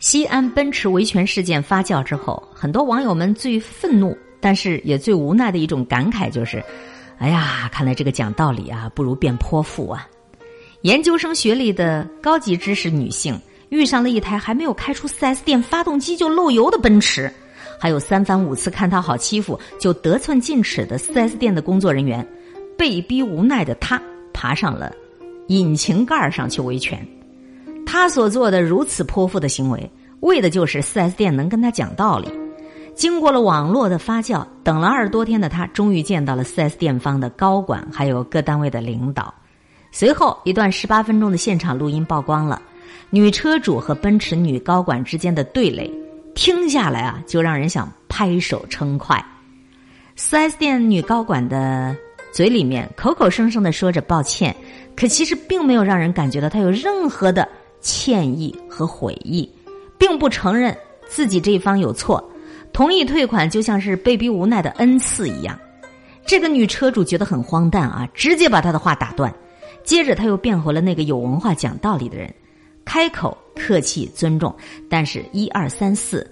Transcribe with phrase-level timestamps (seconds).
[0.00, 6.64] 西安奔驰维权事件发酵之后，很多网友们最愤怒，但是也最无奈的一种感慨就是：
[7.18, 10.08] 哎呀，看来这个讲道理啊，不如变泼妇啊！
[10.80, 17.30] 研究生学历的高级知识女性遇上了一台还没有开出 4S 店发动机就漏油的奔驰，
[17.78, 22.26] 还有三番五次看她好欺负就得寸进尺的 4S 店的工作人员，
[22.74, 24.00] 被逼无奈的她
[24.32, 24.90] 爬上了
[25.48, 27.06] 引擎盖上去维权。
[27.92, 32.32] 他所做的如此泼妇的行为，为的就是四 S 店能跟他讲道理。
[32.94, 39.34] 经过了网络的发酵，等了二十多天的他，终于见到了四 S 店方的高管，还有各单位的领导。
[39.90, 42.62] 随后，一段十八分钟的现场录音曝光了，
[43.10, 45.92] 女车主和奔驰女高管之间的对垒，
[46.36, 49.20] 听下来啊，就让人想拍手称快。
[50.14, 51.96] 四 S 店女高管的
[52.32, 54.54] 嘴里面口口声声的说着抱歉，
[54.94, 57.48] 可其实并没有让人感觉到她有任何的。
[57.80, 59.48] 歉意和悔意，
[59.98, 60.76] 并不承认
[61.08, 62.22] 自己这一方有错，
[62.72, 65.58] 同意退款就像是被逼无奈的恩赐一样。
[66.26, 69.34] 这个女车主觉得很荒诞啊，直接把他的话打断。
[69.82, 72.32] 接着，他又变回了那个有文化、讲道理的人，
[72.84, 74.54] 开口客气尊重，
[74.88, 76.30] 但是一二三四，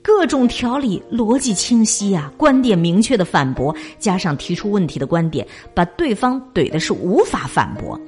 [0.00, 8.00] 各种条理逻辑清晰啊，观点明确的反驳，加上提出问题的观点，把对方怼的是无法反驳。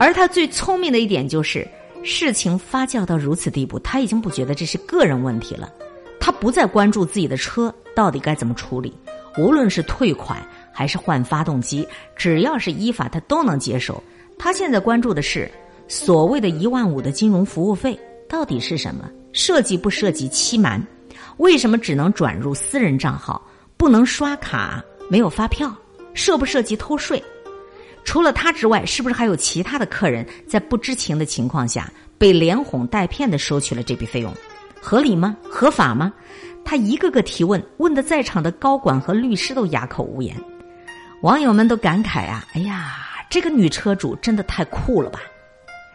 [0.00, 1.68] 而他最聪明的一点就是，
[2.02, 5.70] 事情发酵到如此地步，他已经不觉得这是个人问题了，
[6.18, 8.96] 他不再关注自己的车到底该怎么处理，
[9.36, 10.42] 无论是退款
[10.72, 14.02] 还是换发动机，只要是依法，他都能接受。
[14.38, 15.52] 他现在关注的是
[15.86, 19.04] 所谓的一万五的金融服务费到底是什么，
[19.34, 20.82] 涉及不涉及欺瞒？
[21.36, 25.70] 为什么只能转入私人账号，不能刷卡，没有发票？
[26.14, 27.22] 涉不涉及偷税？
[28.04, 34.32] 除了他之外，是不是还有其他的客人在不知情的情况下被连哄带骗的收取了这笔费用？
[34.80, 35.36] 合理吗？
[35.42, 36.12] 合法吗？
[36.64, 40.36] 他一个个提问，问的在场的高管和律师都哑口无言。
[41.22, 42.96] 网友们都感慨啊：“哎呀，
[43.28, 45.20] 这个女车主真的太酷了吧！”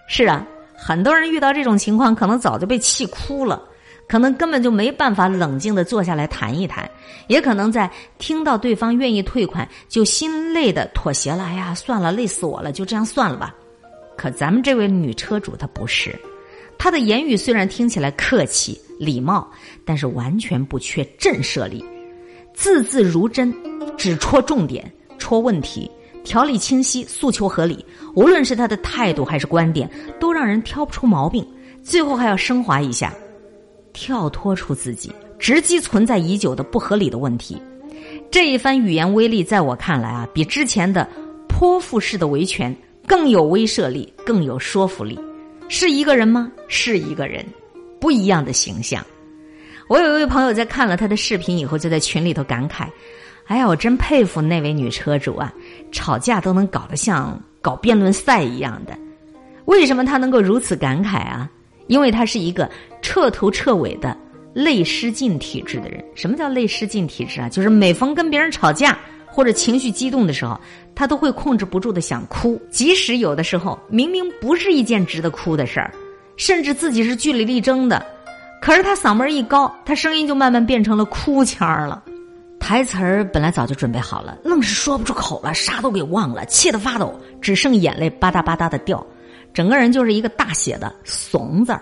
[0.08, 3.62] 是啊，很多人遇到这种情况，可能早就被气哭了。
[4.08, 6.90] 可能根本就没办法冷静的坐下来谈一谈，
[7.28, 11.44] 也可能在听到对方愿意退款，就心累的妥协了。
[11.46, 13.54] 哎呀，算了，累死我了，就这样算了吧。
[14.16, 16.18] 可咱们这位女车主她不是，
[16.78, 19.50] 她的言语虽然听起来客气礼貌，
[19.84, 21.84] 但是完全不缺震慑力，
[22.54, 23.54] 字字如针，
[23.98, 25.90] 只戳重点，戳问题，
[26.24, 27.84] 条理清晰，诉求合理。
[28.14, 29.90] 无论是她的态度还是观点，
[30.20, 31.46] 都让人挑不出毛病。
[31.84, 33.14] 最后还要升华一下。
[33.96, 37.60] 跳脱出自己，直击存在已久的不合理的问题。
[38.30, 41.08] 这一番语言威力，在我看来啊，比之前的
[41.48, 42.76] 泼妇式的维权
[43.08, 45.18] 更有威慑力，更有说服力。
[45.70, 46.52] 是一个人吗？
[46.68, 47.44] 是一个人，
[48.00, 49.04] 不一样的形象。
[49.88, 52.88] 我有一位朋友在看了他的视频以后，就在群里头感慨
[53.48, 55.54] ：“哎呀，我真佩服那位女车主啊，
[55.92, 58.98] 吵架都能搞得像搞辩论赛一样的。
[59.66, 61.50] 为什么她能够如此感慨啊？”
[61.88, 62.70] 因为他是一个
[63.02, 64.16] 彻头彻尾的
[64.54, 66.04] 泪失禁体质的人。
[66.16, 67.50] 什么叫泪失禁体质啊？
[67.50, 70.60] 就是每逢跟别人吵架或者情绪激动的时候，
[70.96, 72.62] 他都会控制不住的想哭。
[72.70, 75.92] 即使有的时候明明不是一件值得哭的事儿，
[76.38, 78.06] 甚至自己是据理力争的，
[78.62, 82.04] 可是他嗓门一高，他声音就慢慢变成了哭腔儿了。
[82.58, 89.06] 台词儿本来早就准备好了，愣是说不出口了，啥都给忘了，气得发抖，只剩眼泪吧嗒吧嗒的掉。
[89.56, 91.82] 整个人就是一个大写的怂字儿，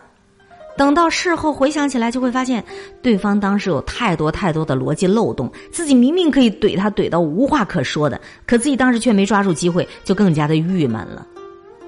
[0.78, 2.64] 等到事后回想起来，就会发现
[3.02, 11.26] 对方当时有太多太多的逻辑漏洞，自己明明可以怼他怼到无话可说的，可自己当时却没抓住机会，就更加的郁闷了。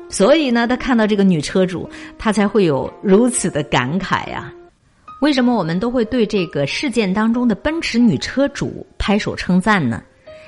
[0.10, 4.52] 所以呢，他看到这个女车主，他才会有如此的感慨呀。
[5.22, 10.02] 为什么我们都会对这个事件当中的奔驰女车主拍手称赞呢？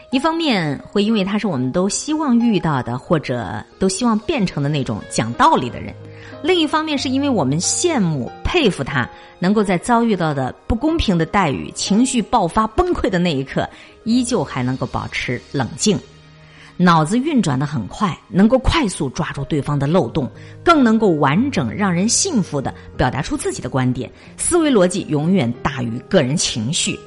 [0.09, 5.93] 一方面会因为他是我们都希望遇到的，或者都希望变成的那种讲道理的人；
[6.41, 13.69] 另一方面是因为我们羡慕、佩服他，能够在遭遇到的不公平的待遇、情绪爆发、崩溃的那一刻，
[14.05, 15.99] 依旧还能够保持冷静，
[16.77, 20.31] 脑子运转的很快，能够快速抓住对方的漏洞，
[20.63, 24.09] 更能够完整、让人信服的表达出自己的观点。
[24.37, 26.97] 思维逻辑永远大于个人情绪。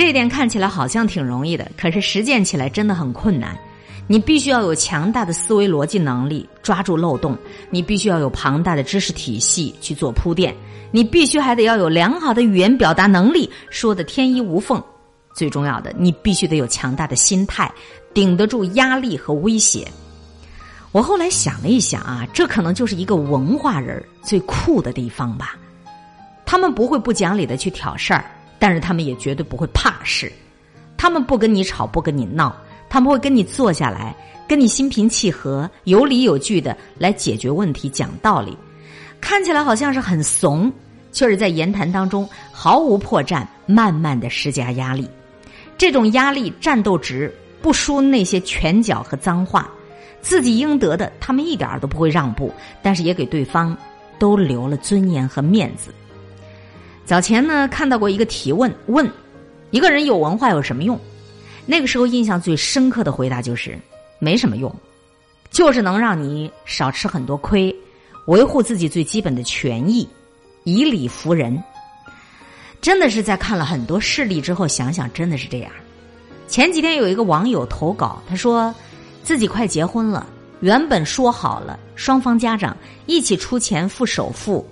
[0.00, 3.54] 这一点看起来好像挺容易的，可是实践起来真的很困难。
[4.06, 7.34] 你必须要有强大的思维逻辑能力，抓住漏洞；
[7.68, 10.54] 你必须要有庞大的知识体系去做铺垫；
[10.90, 14.82] 你必须还得要有良好的语言表达能力，说的天衣无缝。
[15.34, 17.70] 最重要的，你必须得有强大的心态，
[18.14, 19.86] 顶得住压力和威胁。
[20.92, 25.58] 我后来想了一想啊，这可能就是一个文化人最酷的地方吧。
[26.46, 28.24] 他们不会不讲理的去挑事儿，
[28.60, 30.32] 但是他们也绝对不会怕事。
[30.96, 32.54] 他们不跟你吵，不跟你闹，
[32.88, 34.14] 他们会跟你坐下来，
[34.46, 38.56] 跟你心平气和、有理有据的来解决问题、讲道理。
[39.20, 40.72] 看起来好像是很怂，
[41.10, 45.08] 却是在言谈当中毫无破绽，慢慢的施加压力。
[45.78, 49.68] 这种压力战斗值不输那些拳脚和脏话。
[50.20, 52.52] 自己应得的，他们一点儿都不会让步，
[52.82, 53.74] 但是也给对方
[54.18, 55.94] 都留了尊严和面子。
[57.10, 59.10] 早前呢，看到过一个提问，问
[59.72, 60.96] 一个人有文化有什么用？
[61.66, 63.76] 那个时候印象最深刻的回答就是
[64.20, 64.72] 没什么用，
[65.50, 67.74] 就是能让你少吃很多亏，
[68.26, 70.08] 维护自己最基本的权益，
[70.62, 71.60] 以理服人。
[72.80, 75.72] 真的是在看了很多事例之后想想，真的是这样。
[76.46, 78.72] 前几天有一个网友投稿，他说。
[79.24, 80.28] 自己快结婚了，
[80.60, 82.74] 原本说好了双方家长
[83.06, 84.64] 一起出钱付首付，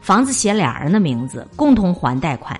[0.00, 2.58] 房子写俩人的名字，共同还贷款。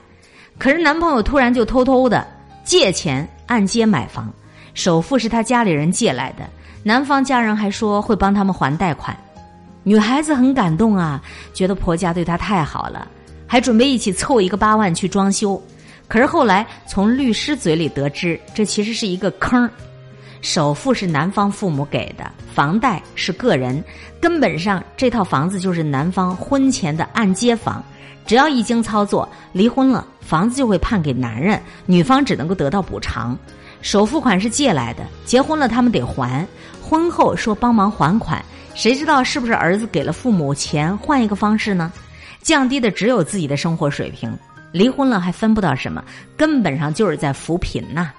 [0.59, 2.27] 可是男朋友突然就偷偷的
[2.65, 4.33] 借钱按揭买房，
[4.75, 6.49] 首付是他家里人借来的，
[6.83, 9.17] 男方家人还说会帮他们还贷款。
[9.85, 11.23] 女孩子很感动啊，
[11.55, 13.09] 觉得婆家对她太好了，
[13.47, 15.61] 还准备一起凑一个八万去装修。
[16.09, 19.69] 可是后来从律师嘴里得知，这其实是一个坑。
[20.41, 23.83] 首付是男方父母给的，房贷是个人，
[24.21, 27.83] 根本上这套房子就是男方婚前的按揭房。
[28.27, 33.37] 只要一经操作，离婚了，房子就会判给男人，女方只能够得到补偿。
[33.81, 36.47] 首付款是借来的，结婚了他们得还。
[36.83, 38.45] 婚后说帮忙还款，
[38.75, 41.93] 谁知道是不是儿子给了父母钱换一个方式呢？
[42.43, 44.37] 降低的只有自己的生活水平。
[44.73, 46.05] 离婚了还分不到什么，
[46.37, 48.13] 根本上就是在扶贫呐。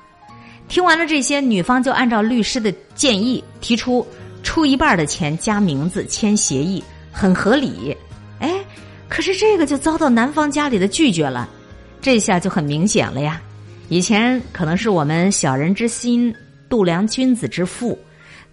[0.69, 4.06] 听完了这些，女方就按照律师的建议提出
[4.44, 6.81] 出一半的钱加名字签协议，
[7.12, 7.98] 很合理。
[8.39, 8.63] 哎，
[9.10, 11.50] 可是这个就遭到男方家里的拒绝了，
[12.00, 13.42] 这下就很明显了呀。
[13.89, 16.33] 以前可能是我们小人之心
[16.69, 17.98] 度量君子之腹，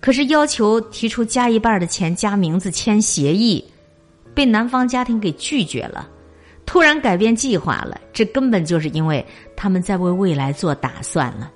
[0.00, 3.62] 可是要求提出加一半的钱加名字签协议，
[4.34, 6.08] 被男方家庭给拒绝了，
[6.64, 9.24] 突然改变计划了，这根本就是因为
[9.54, 11.52] 他们在为未来做打算了。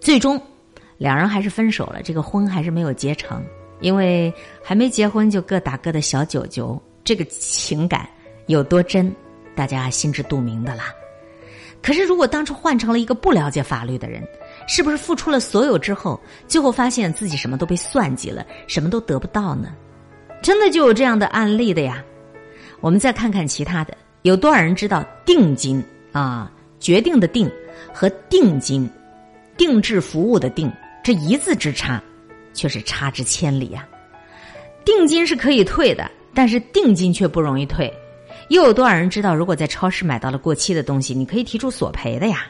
[0.00, 0.40] 最终，
[0.96, 2.00] 两人还是分手了。
[2.02, 3.44] 这个婚还是没有结成，
[3.80, 4.32] 因为
[4.64, 8.08] 还没结婚就各打各的小九九，这个情感
[8.46, 9.14] 有多真，
[9.54, 10.84] 大家心知肚明的啦。
[11.82, 14.22] 可是，如果当初换成了一个不了解法律的人，
[14.66, 16.18] 是不是付出了所有之后，
[16.48, 19.74] 最后发现自己什么都被算计了，什么都得不到呢？
[20.42, 22.02] 真的就有这样的案例的呀。
[22.80, 25.82] 我们再看看其他的，有多少人知道定金
[26.12, 26.50] 啊？
[26.78, 27.50] 决定的定
[27.92, 28.90] 和定金。
[29.60, 30.72] 定制服务的定，
[31.04, 32.02] 这一字之差，
[32.54, 33.86] 却是差之千里呀。
[34.86, 37.92] 定金是可以退的，但是定金却不容易退。
[38.48, 42.46] 又有多少人知道，如果在超市买到了过期的东西，你可以提出索赔的呀？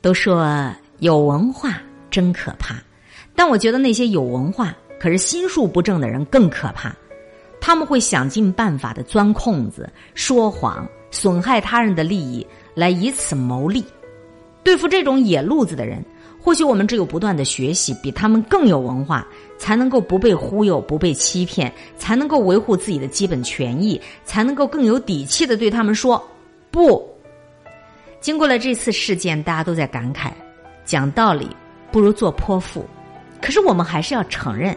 [0.00, 1.78] 都说有文化
[2.10, 2.76] 真可怕，
[3.36, 6.96] 但我觉得那些有文化可是心术不正的人更可怕。
[7.60, 13.84] 他们会想尽办法的钻空子、说谎、损害他人的利益，来以此谋利。
[14.64, 16.02] 对付这种野路子的人，
[16.40, 19.26] 或许我们只有不断的学习，比他们更有文化，
[19.58, 26.20] 才能够不被忽悠、不被欺骗，才能够维护自己的基本权益，才能够更有底气的对他们说
[26.70, 27.06] 不。
[28.20, 30.30] 经过了这次事件，大家都在感慨，
[30.86, 31.46] 讲道理
[31.92, 32.84] 不如做泼妇。
[33.42, 34.74] 可是我们还是要承认，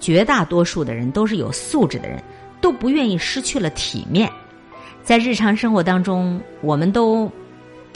[0.00, 2.22] 绝大多数的人都是有素质的人，
[2.60, 4.30] 都不愿意失去了体面。
[5.02, 7.30] 在日常生活当中，我们都。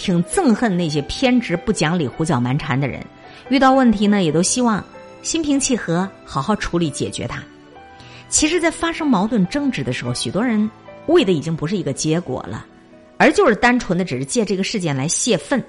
[0.00, 3.04] 挺憎恨那些偏执、不讲理、胡搅蛮缠的人。
[3.50, 4.82] 遇到问题呢，也都希望
[5.22, 7.42] 心平气和，好好处理解决它。
[8.30, 10.68] 其实，在发生矛盾争执的时候，许多人
[11.06, 12.64] 为的已经不是一个结果了，
[13.18, 15.62] 而就是单纯的只是借这个事件来泄愤。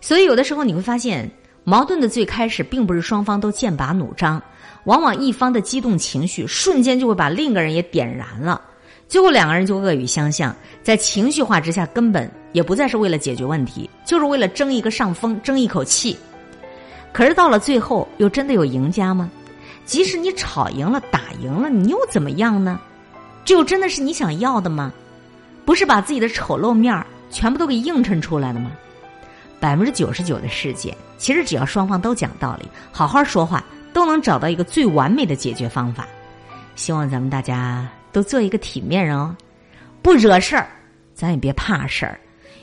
[0.00, 1.28] 所以，有的时候你会发现，
[1.64, 4.40] 矛盾的最开始并不是双方都剑拔弩张，
[4.84, 8.62] 往往一方的激动情绪瞬间就会把另一个人也点燃了。
[9.08, 16.16] 最后两个人就恶语相向，在情绪化之下，根本也不再是为了解决问题，就是为了争一个上风、争一口气。
[17.10, 19.30] 可是到了最后，又真的有赢家吗？
[19.86, 22.78] 即使你吵赢了、打赢了，你又怎么样呢？
[23.46, 24.92] 这又真的是你想要的吗？
[25.64, 28.72] 不是把自己的丑陋面全部都给映衬出来了吗？
[29.58, 36.06] 百分之九十九的事件，其实只要双方都讲道理、好好说话，都能找到一个最完美的解决方法。
[36.76, 37.88] 希望咱们大家。
[38.12, 39.36] 都做一个体面人哦，
[40.02, 40.68] 不惹事儿，
[41.14, 42.18] 咱也别怕事儿，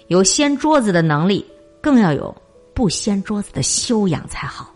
[0.07, 1.45] 有掀桌子的能力，
[1.81, 2.35] 更要有
[2.73, 4.74] 不掀桌子的修养才好。